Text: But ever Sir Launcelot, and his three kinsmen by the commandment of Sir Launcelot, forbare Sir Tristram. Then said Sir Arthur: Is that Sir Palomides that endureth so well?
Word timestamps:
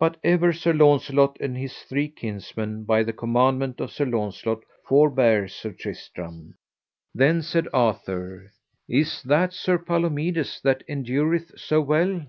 But 0.00 0.16
ever 0.24 0.52
Sir 0.52 0.72
Launcelot, 0.72 1.36
and 1.40 1.56
his 1.56 1.78
three 1.84 2.08
kinsmen 2.08 2.82
by 2.82 3.04
the 3.04 3.12
commandment 3.12 3.78
of 3.78 3.92
Sir 3.92 4.04
Launcelot, 4.04 4.64
forbare 4.84 5.46
Sir 5.46 5.70
Tristram. 5.70 6.54
Then 7.14 7.40
said 7.40 7.66
Sir 7.66 7.70
Arthur: 7.72 8.52
Is 8.88 9.22
that 9.22 9.52
Sir 9.52 9.78
Palomides 9.78 10.60
that 10.64 10.82
endureth 10.88 11.52
so 11.56 11.80
well? 11.80 12.20